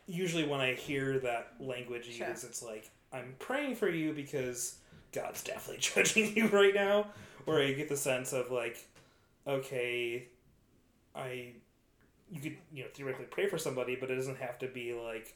usually 0.07 0.47
when 0.47 0.61
I 0.61 0.75
hear 0.75 1.19
that 1.21 1.55
language 1.61 2.09
Sure. 2.09 2.29
used, 2.29 2.45
it's 2.45 2.63
like 2.63 2.91
I'm 3.13 3.35
praying 3.39 3.77
for 3.77 3.89
you 3.89 4.13
because 4.13 4.77
God's 5.13 5.43
definitely 5.43 5.79
judging 5.81 6.37
you 6.37 6.47
right 6.49 6.75
now, 6.75 7.07
or 7.47 7.61
I 7.63 7.73
get 7.73 7.89
the 7.89 7.97
sense 7.97 8.33
of 8.33 8.51
like, 8.51 8.87
okay, 9.47 10.29
I 11.15 11.53
you 12.33 12.41
could 12.41 12.57
you 12.73 12.83
know 12.85 12.89
theoretically 12.95 13.27
pray 13.31 13.47
for 13.49 13.59
somebody, 13.59 13.97
but 13.97 14.11
it 14.11 14.17
doesn't 14.17 14.39
have 14.39 14.59
to 14.59 14.67
be 14.69 14.93
like 14.93 15.35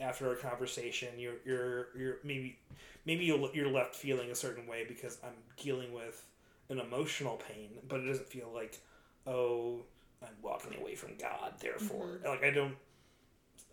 after 0.00 0.32
a 0.32 0.36
conversation 0.36 1.08
you're 1.18 1.36
you're 1.44 1.88
you're 1.96 2.16
maybe 2.24 2.58
maybe 3.06 3.24
you're 3.24 3.68
left 3.70 3.94
feeling 3.94 4.30
a 4.30 4.34
certain 4.34 4.66
way 4.66 4.84
because 4.88 5.18
I'm 5.22 5.34
dealing 5.56 5.92
with 5.92 6.24
an 6.68 6.78
emotional 6.80 7.36
pain, 7.48 7.70
but 7.88 8.00
it 8.00 8.06
doesn't 8.06 8.28
feel 8.28 8.50
like 8.52 8.78
oh 9.26 9.80
I'm 10.22 10.34
walking 10.42 10.74
away 10.80 10.94
from 10.94 11.16
God. 11.16 11.54
Therefore, 11.60 12.06
Mhm. 12.22 12.28
like 12.28 12.42
I 12.44 12.50
don't. 12.50 12.76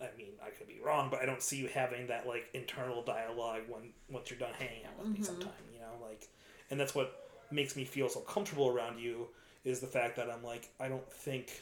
I 0.01 0.10
mean, 0.18 0.34
I 0.44 0.50
could 0.50 0.68
be 0.68 0.80
wrong, 0.84 1.10
but 1.12 1.22
I 1.22 1.25
don't 1.25 1.41
see 1.44 1.58
you 1.58 1.68
having 1.68 2.08
that 2.08 2.27
like 2.27 2.50
internal 2.53 3.03
dialogue 3.03 3.63
when 3.70 3.94
once 4.10 4.30
you're 4.30 4.39
done 4.39 4.53
hanging 4.53 4.86
out 4.86 4.98
with 4.98 5.08
me 5.10 5.20
Mhm. 5.20 5.25
sometime. 5.25 5.53
You 5.74 5.80
know, 5.80 5.98
like, 6.06 6.27
and 6.70 6.80
that's 6.80 6.96
what 6.96 7.30
makes 7.51 7.75
me 7.75 7.86
feel 7.86 8.10
so 8.10 8.22
comfortable 8.22 8.68
around 8.70 9.00
you 9.00 9.27
is 9.63 9.80
the 9.80 9.88
fact 9.88 10.15
that 10.15 10.30
I'm 10.30 10.44
like 10.44 10.70
I 10.80 10.88
don't 10.88 11.12
think 11.12 11.62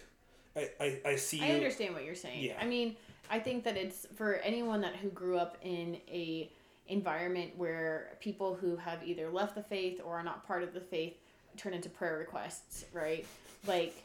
I 0.80 0.84
I, 0.84 1.01
I 1.12 1.16
see 1.16 1.38
you. 1.38 1.46
I 1.46 1.51
understand 1.51 1.94
what 1.94 2.04
you're 2.06 2.16
saying. 2.16 2.44
Yeah. 2.44 2.58
I 2.60 2.66
mean, 2.66 2.96
I 3.30 3.39
think 3.39 3.63
that 3.63 3.78
it's 3.78 4.08
for 4.16 4.36
anyone 4.36 4.82
that 4.82 4.96
who 4.96 5.10
grew 5.10 5.38
up 5.38 5.58
in 5.62 5.98
a 6.10 6.51
environment 6.88 7.51
where 7.56 8.18
people 8.20 8.56
who 8.56 8.75
have 8.75 9.04
either 9.06 9.30
left 9.30 9.56
the 9.56 9.62
faith 9.63 10.01
or 10.04 10.16
are 10.20 10.24
not 10.24 10.46
part 10.48 10.63
of 10.63 10.74
the 10.74 10.82
faith 10.82 11.13
turn 11.56 11.74
into 11.74 11.89
prayer 11.89 12.18
requests, 12.18 12.86
right? 12.94 13.25
Like 13.68 13.96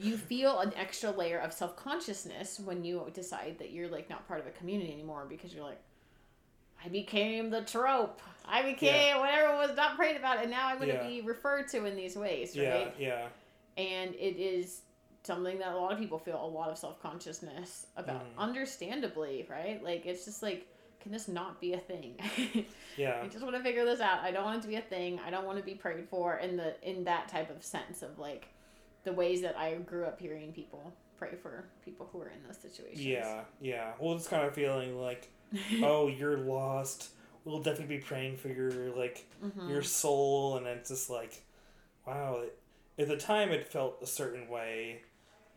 you 0.00 0.16
feel 0.32 0.58
an 0.60 0.72
extra 0.76 1.10
layer 1.10 1.38
of 1.38 1.52
self-consciousness 1.52 2.60
when 2.64 2.84
you 2.84 3.10
decide 3.14 3.56
that 3.60 3.70
you're 3.70 3.88
like 3.88 4.10
not 4.10 4.26
part 4.28 4.40
of 4.40 4.46
a 4.46 4.50
community 4.50 4.92
anymore 4.92 5.24
because 5.28 5.54
you're 5.54 5.64
like 5.64 5.80
I 6.84 6.88
became 6.88 7.48
the 7.50 7.62
trope. 7.62 8.20
I 8.44 8.62
became 8.62 9.18
whatever 9.18 9.56
was 9.56 9.74
not 9.76 9.96
prayed 9.96 10.16
about 10.16 10.42
and 10.42 10.50
now 10.50 10.68
I'm 10.68 10.76
going 10.76 10.90
to 10.90 10.94
Yeah. 10.96 11.06
be 11.08 11.20
referred 11.22 11.68
to 11.68 11.86
in 11.86 11.96
these 11.96 12.14
ways, 12.16 12.54
yeah, 12.54 12.74
right? 12.74 12.94
yeah, 12.98 13.26
and 13.78 14.14
it 14.14 14.36
is 14.38 14.82
something 15.26 15.58
that 15.58 15.72
a 15.72 15.76
lot 15.76 15.92
of 15.92 15.98
people 15.98 16.18
feel 16.18 16.42
a 16.42 16.46
lot 16.46 16.70
of 16.70 16.78
self-consciousness 16.78 17.86
about 17.96 18.22
Mhm. 18.22 18.38
understandably 18.38 19.46
right 19.50 19.82
like 19.82 20.06
it's 20.06 20.24
just 20.24 20.42
like 20.42 20.66
can 21.00 21.12
this 21.12 21.28
not 21.28 21.60
be 21.60 21.72
a 21.74 21.78
thing 21.78 22.16
yeah. 22.96 23.20
i 23.22 23.28
just 23.28 23.42
want 23.44 23.54
to 23.56 23.62
figure 23.62 23.84
this 23.84 24.00
out 24.00 24.20
i 24.20 24.30
don't 24.30 24.44
want 24.44 24.58
it 24.58 24.62
to 24.62 24.68
be 24.68 24.76
a 24.76 24.80
thing 24.80 25.18
i 25.26 25.30
don't 25.30 25.44
want 25.46 25.58
to 25.58 25.64
be 25.64 25.74
prayed 25.74 26.08
for 26.08 26.36
in 26.38 26.56
the 26.56 26.74
in 26.88 27.04
that 27.04 27.28
type 27.28 27.50
of 27.50 27.62
sense 27.64 28.02
of 28.02 28.18
like 28.18 28.48
the 29.04 29.12
ways 29.12 29.40
that 29.42 29.56
i 29.58 29.74
grew 29.74 30.04
up 30.04 30.18
hearing 30.20 30.52
people 30.52 30.92
pray 31.16 31.34
for 31.40 31.64
people 31.84 32.08
who 32.12 32.20
are 32.20 32.28
in 32.28 32.42
those 32.46 32.58
situations 32.58 33.00
Yeah, 33.00 33.40
yeah. 33.60 33.92
Well, 33.98 34.16
it's 34.16 34.28
kind 34.28 34.44
of 34.46 34.54
feeling 34.54 35.00
like, 35.00 35.30
oh, 35.82 36.08
you're 36.18 36.36
lost. 36.36 37.08
we'll 37.46 37.62
definitely 37.62 37.96
be 37.96 38.02
praying 38.02 38.36
for 38.36 38.48
your 38.48 38.70
like 38.94 39.24
Mhm. 39.42 39.68
your 39.70 39.82
soul 39.82 40.56
and 40.58 40.66
it's 40.66 40.90
just 40.90 41.08
like 41.08 41.42
wow 42.06 42.40
it, 42.42 42.58
at 42.98 43.08
the 43.08 43.16
time 43.16 43.50
it 43.50 43.66
felt 43.66 44.02
a 44.02 44.06
certain 44.06 44.46
way 44.48 45.00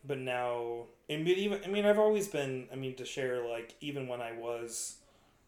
but 0.05 0.17
now 0.17 0.85
I 1.09 1.17
mean 1.17 1.27
even 1.37 1.61
I 1.63 1.67
mean 1.67 1.85
I've 1.85 1.99
always 1.99 2.27
been 2.27 2.67
I 2.71 2.75
mean 2.75 2.95
to 2.95 3.05
share 3.05 3.45
like 3.47 3.75
even 3.81 4.07
when 4.07 4.21
I 4.21 4.31
was 4.33 4.97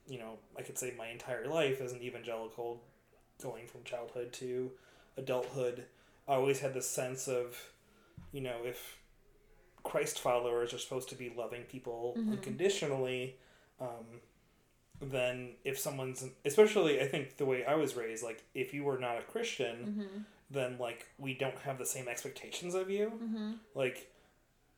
you 0.08 0.18
know 0.20 0.40
I 0.58 0.62
could 0.62 0.78
say 0.78 0.94
my 0.98 1.08
entire 1.08 1.48
life 1.48 1.82
as 1.82 1.92
an 1.94 2.02
evangelical 2.02 2.82
going 3.42 3.68
from 3.68 3.84
childhood 3.84 4.34
to 4.34 4.72
adulthood 5.18 5.86
I 6.28 6.34
always 6.36 6.60
had 6.60 6.74
this 6.74 6.90
sense 6.90 7.28
of 7.28 7.58
you 8.32 8.42
know 8.42 8.58
if 8.64 8.98
Christ 9.84 10.20
followers 10.20 10.74
are 10.74 10.78
supposed 10.80 11.10
to 11.10 11.16
be 11.16 11.30
loving 11.36 11.64
people 11.64 12.16
Mhm. 12.18 12.32
unconditionally 12.34 13.36
um, 13.80 14.22
then 15.02 15.56
if 15.66 15.80
someone's 15.80 16.24
especially 16.46 17.02
i 17.02 17.08
think 17.08 17.38
the 17.38 17.46
way 17.46 17.66
i 17.66 17.74
was 17.74 17.96
raised 17.96 18.24
like 18.24 18.44
if 18.54 18.72
you 18.76 18.84
were 18.84 19.00
not 19.00 19.18
a 19.18 19.24
christian 19.24 19.76
Mhm. 20.14 20.26
then 20.52 20.78
like 20.78 21.08
we 21.18 21.34
don't 21.34 21.58
have 21.60 21.80
the 21.80 21.86
same 21.88 22.08
expectations 22.08 22.76
of 22.76 22.92
you 22.92 23.10
Mhm. 23.10 23.58
like 23.74 24.11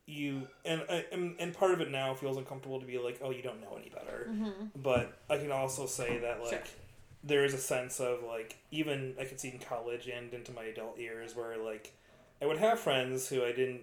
you 0.06 0.48
and 0.66 0.82
and, 1.12 1.36
and 1.40 1.54
part 1.54 1.72
of 1.72 1.80
it 1.82 1.90
now 1.90 2.14
feels 2.14 2.36
uncomfortable 2.38 2.80
to 2.80 2.86
be 2.86 2.98
like 2.98 3.20
oh 3.24 3.30
you 3.32 3.42
don't 3.42 3.62
know 3.62 3.78
any 3.80 3.90
better 3.90 4.28
Mhm. 4.30 4.70
but 4.76 5.18
i 5.30 5.38
can 5.38 5.52
also 5.52 5.86
say 5.86 6.18
that 6.20 6.42
like 6.42 6.50
Sure. 6.50 6.76
there 7.24 7.46
is 7.46 7.54
a 7.54 7.58
sense 7.58 8.02
of 8.02 8.22
like 8.24 8.58
even 8.72 9.16
i 9.20 9.24
could 9.24 9.40
see 9.40 9.50
in 9.50 9.60
college 9.60 10.08
and 10.08 10.34
into 10.34 10.52
my 10.52 10.64
adult 10.66 11.00
years 11.00 11.36
where 11.38 11.58
like 11.58 11.94
i 12.42 12.46
would 12.46 12.58
have 12.58 12.80
friends 12.82 13.30
who 13.30 13.46
i 13.46 13.54
didn't 13.54 13.82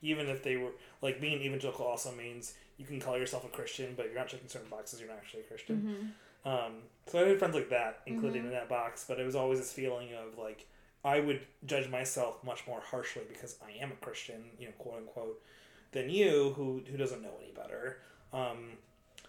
even 0.00 0.28
if 0.28 0.42
they 0.42 0.56
were 0.56 0.70
like 1.02 1.20
being 1.20 1.42
evangelical 1.42 1.84
also 1.84 2.12
means 2.12 2.54
you 2.78 2.86
can 2.86 2.98
call 2.98 3.18
yourself 3.18 3.44
a 3.44 3.48
christian 3.48 3.92
but 3.94 4.06
you're 4.06 4.14
not 4.14 4.28
checking 4.28 4.48
certain 4.48 4.70
boxes 4.70 5.00
you're 5.00 5.08
not 5.10 5.18
actually 5.18 5.40
a 5.40 5.44
christian 5.44 6.14
Mhm. 6.46 6.50
um, 6.50 6.82
so 7.08 7.18
I 7.22 7.28
had 7.28 7.38
friends 7.38 7.54
like 7.56 7.68
that 7.70 8.00
included 8.06 8.40
Mhm. 8.42 8.46
in 8.46 8.50
that 8.52 8.68
box, 8.70 9.04
but 9.06 9.18
it 9.18 9.24
was 9.26 9.34
always 9.34 9.58
this 9.58 9.72
feeling 9.72 10.14
of 10.14 10.38
like 10.38 10.66
I 11.04 11.20
would 11.20 11.46
judge 11.66 11.88
myself 11.88 12.42
much 12.44 12.66
more 12.66 12.80
harshly 12.80 13.24
because 13.28 13.58
I 13.62 13.72
am 13.72 13.90
a 13.92 13.96
Christian, 13.96 14.50
you 14.58 14.66
know, 14.66 14.72
quote 14.78 14.98
unquote, 14.98 15.42
than 15.92 16.10
you 16.10 16.52
who 16.56 16.82
who 16.90 16.96
doesn't 16.96 17.22
know 17.22 17.32
any 17.42 17.52
better. 17.52 17.98
Um, 18.32 18.72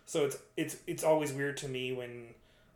so 0.05 0.25
it's 0.25 0.37
it's 0.57 0.77
it's 0.87 1.03
always 1.03 1.31
weird 1.31 1.57
to 1.57 1.67
me 1.67 1.91
when 1.93 2.27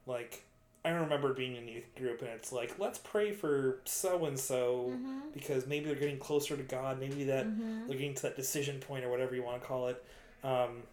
like 0.06 0.44
I 0.86 0.90
remember 0.90 1.34
being 1.34 1.56
in 1.56 1.68
a 1.68 1.72
youth 1.72 1.96
group 1.96 2.22
and 2.22 2.30
it's 2.30 2.52
like 2.52 2.78
let's 2.80 3.00
pray 3.00 3.32
for 3.32 3.80
so 3.86 4.26
and 4.26 4.38
so 4.38 4.92
because 5.34 5.66
maybe 5.66 5.86
they're 5.86 5.96
getting 5.96 6.20
closer 6.20 6.56
to 6.58 6.64
God, 6.64 7.00
maybe 7.00 7.24
that 7.26 7.46
Mhm. 7.48 7.88
they're 7.88 7.98
getting 7.98 8.14
to 8.16 8.22
that 8.24 8.36
decision 8.36 8.80
point 8.80 9.04
or 9.06 9.10
whatever 9.10 9.34
you 9.36 9.44
want 9.44 9.62
to 9.62 9.68
call 9.68 9.88
it. 9.88 10.04
Um, 10.44 10.84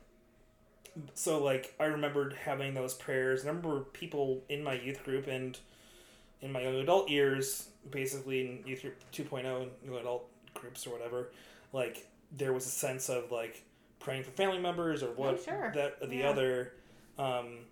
so 1.14 1.42
like 1.42 1.74
I 1.78 1.84
remembered 1.84 2.34
having 2.34 2.74
those 2.74 2.94
prayers. 2.94 3.44
I 3.44 3.48
remember 3.48 3.80
people 3.80 4.42
in 4.48 4.62
my 4.62 4.74
youth 4.74 5.02
group 5.04 5.26
and 5.26 5.58
in 6.40 6.52
my 6.52 6.62
young 6.62 6.76
adult 6.76 7.08
years, 7.10 7.68
basically 7.90 8.40
in 8.40 8.66
youth 8.66 8.82
group 8.82 8.96
2.0 9.12 9.62
and 9.62 9.70
young 9.84 9.96
adult 10.00 10.26
groups 10.54 10.86
or 10.86 10.90
whatever, 10.90 11.30
like 11.72 12.06
there 12.32 12.52
was 12.52 12.66
a 12.66 12.70
sense 12.70 13.08
of 13.08 13.30
like 13.32 13.64
praying 13.98 14.22
for 14.24 14.30
family 14.30 14.58
members 14.58 15.02
or 15.02 15.12
what 15.12 15.34
Oh, 15.34 15.36
sure. 15.42 15.72
that 15.74 16.08
the 16.08 16.16
Yeah. 16.18 16.30
other. 16.30 16.72
Um, 17.18 17.66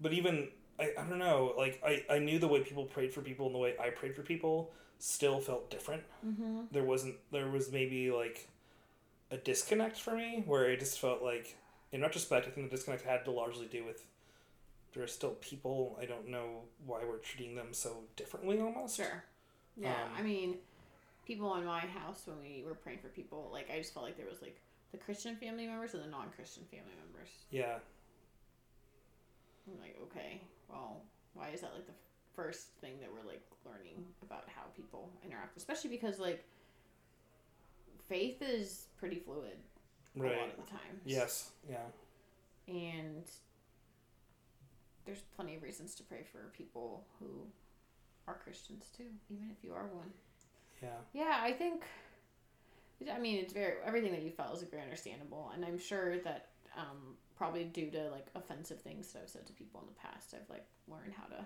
but 0.00 0.12
even 0.12 0.48
I, 0.78 0.92
I 0.98 1.04
don't 1.04 1.18
know, 1.18 1.54
like 1.56 1.80
I, 1.86 2.04
I 2.10 2.18
knew 2.18 2.38
the 2.38 2.48
way 2.48 2.60
people 2.60 2.84
prayed 2.84 3.14
for 3.14 3.20
people 3.22 3.46
and 3.46 3.54
the 3.54 3.58
way 3.60 3.76
I 3.78 3.90
prayed 3.90 4.14
for 4.16 4.22
people 4.22 4.72
still 4.98 5.40
felt 5.40 5.70
different 5.70 6.02
Mhm. 6.24 6.68
there 6.72 6.84
wasn't 6.84 7.16
there 7.30 7.50
was 7.50 7.70
maybe 7.70 8.10
like 8.10 8.48
a 9.30 9.36
disconnect 9.36 10.00
for 10.00 10.14
me 10.16 10.42
where 10.46 10.70
I 10.70 10.76
just 10.76 10.98
felt 10.98 11.22
like 11.22 11.56
in 11.92 12.00
retrospect 12.00 12.46
I 12.46 12.50
think 12.50 12.70
the 12.70 12.76
disconnect 12.76 13.04
had 13.04 13.24
to 13.26 13.30
largely 13.30 13.66
do 13.66 13.84
with 13.84 14.06
there 14.92 15.02
are 15.02 15.08
still 15.08 15.32
people 15.40 15.98
I 16.00 16.06
don't 16.06 16.28
know 16.28 16.62
why 16.86 17.04
we're 17.04 17.18
treating 17.18 17.54
them 17.54 17.72
so 17.74 18.04
differently 18.16 18.60
almost. 18.60 18.96
Sure. 18.96 19.24
Yeah, 19.76 19.90
Um, 20.04 20.10
I 20.16 20.22
mean, 20.22 20.58
people 21.26 21.54
in 21.56 21.64
my 21.64 21.80
house 21.80 22.22
when 22.26 22.40
we 22.40 22.62
were 22.66 22.74
praying 22.74 22.98
for 22.98 23.08
people, 23.08 23.48
like 23.52 23.70
I 23.72 23.78
just 23.78 23.92
felt 23.94 24.04
like 24.04 24.16
there 24.16 24.28
was 24.28 24.42
like 24.42 24.60
the 24.92 24.98
Christian 24.98 25.36
family 25.36 25.66
members 25.66 25.94
and 25.94 26.02
the 26.02 26.08
non-Christian 26.08 26.64
family 26.70 26.92
members. 27.04 27.30
Yeah. 27.50 27.78
I'm 29.66 29.80
like, 29.80 29.96
okay, 30.02 30.42
well, 30.68 31.02
why 31.34 31.48
is 31.50 31.62
that 31.62 31.72
like 31.74 31.86
the 31.86 31.92
first 32.34 32.68
thing 32.80 32.94
that 33.00 33.08
we're 33.10 33.26
like 33.28 33.42
learning 33.64 34.04
about 34.22 34.44
how 34.54 34.62
people 34.76 35.10
interact, 35.24 35.56
especially 35.56 35.90
because 35.90 36.18
like 36.18 36.44
faith 38.08 38.42
is 38.42 38.86
pretty 38.98 39.16
fluid 39.18 39.56
a 40.16 40.22
lot 40.22 40.32
of 40.50 40.64
the 40.64 40.70
time. 40.70 41.00
Yes. 41.04 41.50
Yeah. 41.68 41.78
and 42.68 43.24
there's 45.06 45.20
plenty 45.36 45.54
of 45.54 45.62
reasons 45.62 45.94
to 45.96 46.02
pray 46.02 46.24
for 46.30 46.50
people 46.56 47.04
who 47.18 47.26
are 48.26 48.34
Christians 48.42 48.86
too, 48.96 49.04
even 49.30 49.50
if 49.50 49.62
you 49.62 49.72
are 49.74 49.86
one. 49.92 50.10
Yeah. 50.82 50.88
Yeah, 51.12 51.38
I 51.40 51.52
think. 51.52 51.84
I 53.12 53.18
mean, 53.18 53.38
it's 53.38 53.52
very 53.52 53.74
everything 53.84 54.12
that 54.12 54.22
you 54.22 54.30
felt 54.30 54.56
is 54.56 54.62
very 54.68 54.82
understandable, 54.82 55.50
and 55.54 55.64
I'm 55.64 55.78
sure 55.78 56.18
that 56.18 56.48
um, 56.76 57.16
probably 57.36 57.64
due 57.64 57.90
to 57.90 58.08
like 58.10 58.26
offensive 58.34 58.80
things 58.80 59.12
that 59.12 59.22
I've 59.22 59.28
said 59.28 59.46
to 59.46 59.52
people 59.52 59.80
in 59.80 59.86
the 59.86 60.00
past, 60.00 60.34
I've 60.34 60.48
like 60.48 60.64
learned 60.88 61.12
how 61.16 61.26
to 61.36 61.44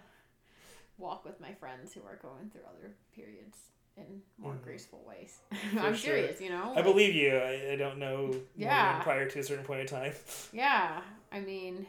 walk 0.98 1.24
with 1.24 1.40
my 1.40 1.52
friends 1.54 1.92
who 1.92 2.00
are 2.02 2.16
going 2.22 2.50
through 2.50 2.62
other 2.68 2.92
periods 3.14 3.56
in 3.96 4.22
more 4.36 4.52
Mhm. 4.54 4.62
graceful 4.62 5.02
ways. 5.08 5.38
I'm 5.78 5.94
sure. 5.94 6.14
serious, 6.16 6.40
you 6.40 6.50
know. 6.50 6.72
I 6.76 6.82
believe 6.82 7.14
you. 7.14 7.36
I, 7.36 7.72
I 7.72 7.76
don't 7.76 7.98
know 7.98 8.34
Yeah. 8.56 9.02
prior 9.02 9.28
to 9.28 9.38
a 9.40 9.42
certain 9.42 9.64
point 9.64 9.80
in 9.80 9.86
time. 9.86 10.12
Yeah, 10.52 11.00
I 11.32 11.40
mean, 11.40 11.86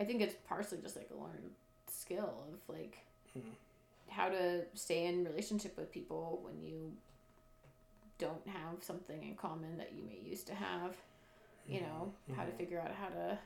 I 0.00 0.04
think 0.04 0.20
it's 0.20 0.34
partially 0.48 0.78
just 0.82 0.96
like 0.96 1.08
a 1.14 1.18
learned 1.18 1.52
skill 1.90 2.44
of 2.52 2.74
like 2.74 2.98
Hmm. 3.32 3.48
How 4.12 4.28
to 4.28 4.64
stay 4.74 5.06
in 5.06 5.24
relationship 5.24 5.76
with 5.76 5.90
people 5.90 6.40
when 6.44 6.62
you 6.62 6.92
don't 8.18 8.46
have 8.46 8.82
something 8.82 9.22
in 9.22 9.34
common 9.34 9.76
that 9.78 9.92
you 9.94 10.04
may 10.04 10.18
used 10.22 10.46
to 10.48 10.54
have. 10.54 10.96
You 11.66 11.80
know, 11.80 12.12
how 12.36 12.44
to 12.44 12.50
Mhm. 12.50 12.56
figure 12.56 12.80
out 12.80 12.90
how 12.92 13.08
to 13.08 13.38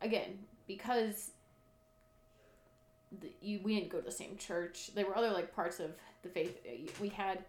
again, 0.00 0.46
because 0.66 1.32
the, 3.20 3.32
you 3.40 3.60
we 3.62 3.74
didn't 3.74 3.90
go 3.90 3.98
to 3.98 4.04
the 4.04 4.12
same 4.12 4.36
church. 4.36 4.94
There 4.94 5.04
were 5.06 5.16
other 5.16 5.30
like 5.30 5.54
parts 5.54 5.80
of 5.80 5.94
the 6.22 6.28
faith 6.28 6.60
we 7.00 7.08
had 7.08 7.44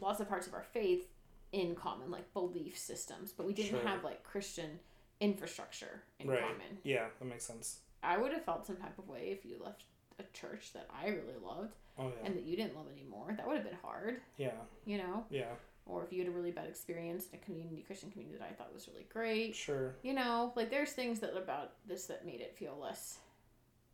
lots 0.00 0.20
of 0.20 0.28
parts 0.28 0.46
of 0.46 0.54
our 0.54 0.62
faith 0.62 1.08
in 1.52 1.74
common, 1.74 2.10
like 2.10 2.32
belief 2.34 2.76
systems, 2.78 3.32
but 3.32 3.46
we 3.46 3.54
didn't 3.54 3.70
Sure. 3.70 3.88
have 3.88 4.04
like 4.04 4.22
Christian 4.24 4.80
infrastructure 5.20 6.02
in 6.18 6.28
Right. 6.28 6.40
common. 6.40 6.80
Yeah, 6.82 7.08
that 7.18 7.24
makes 7.24 7.44
sense. 7.44 7.80
I 8.04 8.18
would 8.18 8.32
have 8.32 8.44
felt 8.44 8.66
some 8.66 8.76
type 8.76 8.98
of 8.98 9.08
way 9.08 9.28
if 9.30 9.44
you 9.44 9.56
left 9.62 9.84
a 10.18 10.22
church 10.32 10.72
that 10.74 10.88
I 10.94 11.08
really 11.08 11.38
loved 11.44 11.74
Oh 11.98 12.04
yeah. 12.08 12.26
and 12.26 12.36
that 12.36 12.44
you 12.44 12.56
didn't 12.56 12.76
love 12.76 12.86
anymore. 12.92 13.34
That 13.36 13.46
would 13.46 13.56
have 13.56 13.64
been 13.64 13.78
hard, 13.82 14.20
yeah. 14.36 14.50
you 14.84 14.98
know? 14.98 15.24
Yeah. 15.30 15.52
Or 15.86 16.02
if 16.04 16.12
you 16.12 16.20
had 16.20 16.28
a 16.28 16.30
really 16.36 16.50
bad 16.50 16.66
experience 16.66 17.26
in 17.32 17.38
a 17.38 17.42
community, 17.44 17.82
Christian 17.86 18.10
community 18.10 18.38
that 18.38 18.48
I 18.48 18.52
thought 18.52 18.72
was 18.72 18.88
really 18.88 19.06
great. 19.12 19.54
Sure. 19.54 19.94
You 20.02 20.14
know, 20.14 20.52
like 20.56 20.70
there's 20.70 20.92
things 20.92 21.20
that 21.20 21.36
about 21.36 21.72
this 21.86 22.06
that 22.06 22.24
made 22.24 22.40
it 22.40 22.56
feel 22.56 22.78
less 22.80 23.18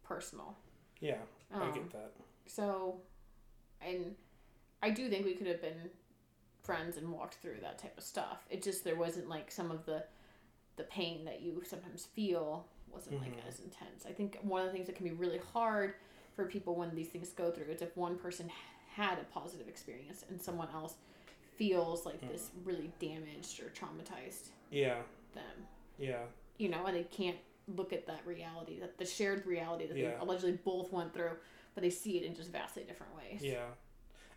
personal. 0.04 0.56
Yeah. 1.00 1.18
I 1.52 1.62
Um, 1.62 1.72
get 1.72 1.90
that. 1.92 2.12
So, 2.46 3.00
and 3.80 4.14
I 4.82 4.90
do 4.90 5.08
think 5.08 5.24
we 5.24 5.34
could 5.34 5.46
have 5.46 5.60
been 5.60 5.90
friends 6.62 6.96
and 6.96 7.10
walked 7.12 7.34
through 7.36 7.56
that 7.62 7.78
type 7.78 7.96
of 7.98 8.04
stuff. 8.04 8.46
It 8.50 8.62
just 8.62 8.84
there 8.84 8.96
wasn't 8.96 9.28
like 9.28 9.50
some 9.50 9.70
of 9.70 9.84
the 9.86 10.04
the 10.76 10.84
pain 10.84 11.24
that 11.26 11.42
you 11.42 11.62
sometimes 11.66 12.06
feel 12.06 12.66
wasn't 12.92 13.20
like 13.20 13.34
Mhm. 13.36 13.46
as 13.48 13.60
intense. 13.60 14.06
I 14.06 14.12
think 14.12 14.38
one 14.42 14.60
of 14.62 14.66
the 14.68 14.72
things 14.72 14.86
that 14.86 14.96
can 14.96 15.04
be 15.04 15.12
really 15.12 15.38
hard 15.38 15.94
for 16.34 16.46
people 16.46 16.74
when 16.74 16.94
these 16.94 17.08
things 17.08 17.32
go 17.32 17.50
through 17.50 17.66
is 17.66 17.82
if 17.82 17.96
one 17.96 18.18
person 18.18 18.48
had 18.94 19.18
a 19.18 19.24
positive 19.24 19.68
experience 19.68 20.24
and 20.28 20.40
someone 20.40 20.68
else 20.70 20.94
feels 21.56 22.06
like 22.06 22.20
this 22.20 22.50
really 22.64 22.92
damaged 22.98 23.60
or 23.60 23.70
traumatized 23.70 24.48
Yeah. 24.70 25.02
them 25.34 25.66
Yeah. 25.98 26.26
you 26.58 26.68
know, 26.68 26.86
and 26.86 26.96
they 26.96 27.04
can't 27.04 27.38
look 27.68 27.92
at 27.92 28.06
that 28.06 28.26
reality, 28.26 28.78
that 28.80 28.98
the 28.98 29.04
shared 29.06 29.46
reality 29.46 29.86
that 29.86 29.96
Yeah. 29.96 30.10
they 30.10 30.16
allegedly 30.16 30.56
both 30.56 30.90
went 30.92 31.12
through, 31.14 31.38
but 31.74 31.82
they 31.82 31.90
see 31.90 32.16
it 32.18 32.24
in 32.24 32.34
just 32.34 32.50
vastly 32.50 32.84
different 32.84 33.14
ways. 33.14 33.42
Yeah. 33.42 33.74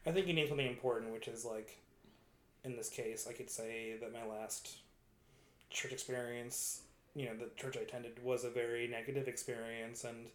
I 0.05 0.11
think 0.11 0.27
you 0.27 0.33
need 0.33 0.47
something 0.49 0.67
important, 0.67 1.11
which 1.13 1.27
is 1.27 1.43
like, 1.45 1.79
in 2.63 2.75
this 2.75 2.89
case, 2.89 3.25
I 3.27 3.33
could 3.33 3.49
say 3.49 3.97
that 3.97 4.11
my 4.13 4.25
last 4.25 4.77
church 5.69 5.91
experience, 5.93 6.82
you 7.15 7.25
know, 7.25 7.35
the 7.35 7.49
church 7.55 7.77
I 7.77 7.81
attended 7.81 8.23
was 8.23 8.43
a 8.43 8.49
very 8.49 8.87
negative 8.87 9.27
experience, 9.27 10.03
and 10.03 10.27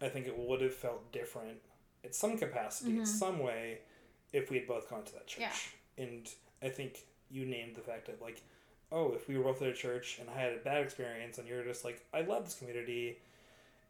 I 0.00 0.08
think 0.08 0.26
it 0.26 0.36
would 0.36 0.60
have 0.60 0.74
felt 0.74 1.10
different 1.12 1.58
in 2.02 2.12
some 2.12 2.36
capacity, 2.38 2.92
in 2.92 3.02
Mhm. 3.02 3.06
some 3.06 3.38
way, 3.38 3.80
if 4.32 4.50
we 4.50 4.58
had 4.58 4.66
both 4.66 4.88
gone 4.88 5.04
to 5.04 5.12
that 5.12 5.26
church. 5.26 5.40
Yeah. 5.40 6.04
And 6.04 6.28
I 6.62 6.68
think 6.68 7.06
you 7.30 7.44
named 7.46 7.76
the 7.76 7.82
fact 7.82 8.06
that, 8.06 8.20
like, 8.22 8.40
oh, 8.92 9.12
if 9.12 9.28
we 9.28 9.36
were 9.36 9.44
both 9.44 9.62
at 9.62 9.68
a 9.68 9.72
church 9.74 10.18
and 10.18 10.28
I 10.30 10.34
had 10.40 10.52
a 10.52 10.58
bad 10.58 10.82
experience, 10.82 11.38
and 11.38 11.46
you're 11.46 11.64
just 11.64 11.84
like, 11.84 12.04
I 12.12 12.22
love 12.22 12.44
this 12.44 12.54
community, 12.54 13.18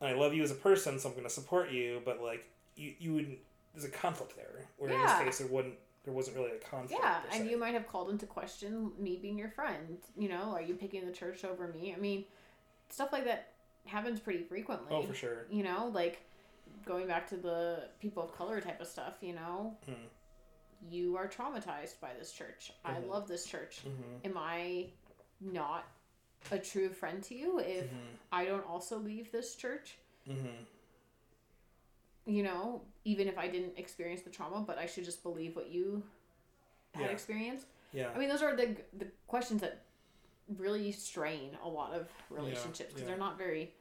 and 0.01 0.09
I 0.09 0.13
love 0.13 0.35
you 0.35 0.43
as 0.43 0.51
a 0.51 0.55
person, 0.57 0.99
so 0.99 1.09
I'm 1.09 1.15
going 1.15 1.25
to 1.25 1.31
support 1.31 1.71
you, 1.71 2.03
but 2.05 2.21
like, 2.23 2.45
you, 2.77 2.95
you 2.99 3.15
would 3.15 3.39
there's 3.73 3.85
a 3.85 3.89
conflict 3.91 4.35
there. 4.37 4.67
Where 4.79 4.91
in 4.91 5.01
this 5.01 5.13
case, 5.19 5.39
there 5.39 5.47
wouldn't, 5.47 5.75
there 6.11 6.17
wasn't 6.17 6.37
really 6.37 6.51
a 6.51 6.59
conflict. 6.59 7.01
Yeah, 7.03 7.21
and 7.33 7.49
you 7.49 7.57
might 7.57 7.75
have 7.75 7.87
called 7.87 8.11
into 8.11 8.27
question 8.27 8.91
me 8.99 9.17
being 9.23 9.39
your 9.39 9.49
friend. 9.51 9.99
You 10.19 10.29
know, 10.29 10.53
are 10.53 10.61
you 10.63 10.75
picking 10.75 11.07
the 11.07 11.13
church 11.13 11.45
over 11.45 11.69
me? 11.69 11.95
I 11.97 12.01
mean, 12.01 12.25
stuff 12.89 13.13
like 13.13 13.25
that 13.27 13.53
happens 13.87 14.19
pretty 14.19 14.43
frequently. 14.43 14.89
Oh, 14.91 15.03
for 15.03 15.15
sure. 15.15 15.47
You 15.51 15.63
know, 15.63 15.91
like 15.95 16.21
going 16.85 17.07
back 17.07 17.29
to 17.29 17.37
the 17.37 17.85
people 18.01 18.23
of 18.25 18.37
color 18.37 18.61
type 18.61 18.81
of 18.81 18.89
stuff, 18.89 19.15
you 19.21 19.35
know, 19.35 19.77
Hmm. 19.87 19.93
you 20.91 21.17
are 21.17 21.29
traumatized 21.29 22.01
by 22.01 22.11
this 22.19 22.33
church. 22.33 22.73
I 22.85 22.95
Mhm. 22.95 23.09
love 23.09 23.29
this 23.29 23.47
church. 23.47 23.83
Mm-hmm. 23.87 24.27
Am 24.27 24.37
I 24.37 24.91
not 25.41 25.85
a 26.51 26.59
true 26.59 26.89
friend 26.91 27.23
to 27.25 27.35
you 27.37 27.61
if 27.61 27.87
Mm-hmm. 27.87 27.97
I 28.33 28.45
don't 28.47 28.67
also 28.67 28.99
leave 28.99 29.31
this 29.31 29.55
church? 29.55 29.97
Mm-hmm. 32.31 32.37
You 32.37 32.43
know, 32.45 32.83
even 33.05 33.29
if 33.29 33.39
I 33.39 33.49
didn't 33.49 33.79
experience 33.79 34.23
the 34.23 34.31
trauma, 34.31 34.61
but 34.67 34.79
I 34.79 34.87
should 34.87 35.05
just 35.05 35.23
believe 35.23 35.57
what 35.57 35.71
you 35.71 36.03
had 36.95 37.07
Yeah. 37.07 37.11
experienced. 37.13 37.67
Yeah. 37.93 38.11
I 38.15 38.19
mean, 38.19 38.29
those 38.29 38.43
are 38.43 38.55
the 38.57 38.77
the 38.97 39.07
questions 39.27 39.61
that 39.63 39.83
really 40.59 40.91
strain 40.93 41.57
a 41.63 41.69
lot 41.69 41.93
of 41.93 42.09
relationships 42.29 42.89
because 42.89 43.03
yeah. 43.03 43.09
they're 43.09 43.17
not 43.19 43.39
very 43.39 43.73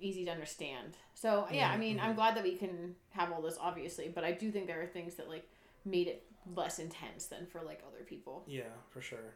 easy 0.00 0.24
to 0.24 0.30
understand. 0.30 0.96
So 1.14 1.46
yeah, 1.52 1.70
I 1.70 1.76
Mhm, 1.76 1.78
mean. 1.78 2.00
I'm 2.00 2.14
glad 2.14 2.36
that 2.36 2.42
we 2.42 2.56
can 2.56 2.96
have 3.10 3.30
all 3.32 3.40
this, 3.42 3.56
obviously, 3.60 4.08
but 4.08 4.24
I 4.24 4.32
do 4.32 4.50
think 4.50 4.66
there 4.66 4.82
are 4.82 4.86
things 4.86 5.14
that 5.16 5.28
like 5.28 5.48
made 5.84 6.08
it 6.08 6.26
less 6.56 6.78
intense 6.80 7.26
than 7.26 7.46
for 7.46 7.62
like 7.62 7.80
other 7.86 8.02
people. 8.04 8.42
Yeah, 8.46 8.72
for 8.90 9.00
sure. 9.00 9.34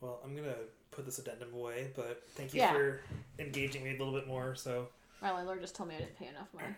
Well, 0.00 0.20
I'm 0.24 0.34
gonna 0.34 0.56
put 0.90 1.04
this 1.04 1.18
addendum 1.18 1.52
away, 1.54 1.90
but 1.94 2.22
thank 2.34 2.54
you 2.54 2.60
Yeah. 2.60 2.72
for 2.72 3.00
engaging 3.38 3.84
me 3.84 3.90
a 3.90 3.98
little 3.98 4.12
bit 4.14 4.26
more. 4.26 4.54
So 4.54 4.88
My 5.22 5.32
landlord 5.32 5.60
just 5.60 5.74
told 5.74 5.88
me 5.88 5.96
I 5.96 5.98
didn't 5.98 6.18
pay 6.18 6.26
enough 6.26 6.48
money. 6.54 6.74